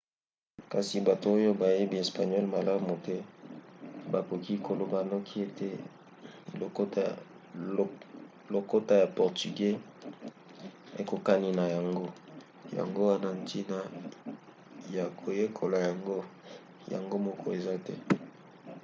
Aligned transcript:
kasi 0.71 0.95
bato 1.07 1.25
oyo 1.37 1.51
bayebi 1.61 1.95
espagnole 2.03 2.47
malamu 2.55 2.93
te 3.05 3.15
bakoki 4.13 4.53
koloba 4.67 4.99
noki 5.11 5.35
ete 5.47 5.69
lokota 8.53 8.93
ya 9.01 9.07
portugeux 9.17 9.77
ekokani 11.01 11.49
na 11.59 11.65
yango 11.75 12.05
yango 12.77 13.01
wana 13.09 13.29
ntina 13.41 13.79
ya 14.95 15.05
koyekola 15.19 15.77
yango 15.87 16.17
yango 16.93 17.15
moko 17.27 17.45
eza 17.57 17.73
te 17.85 17.95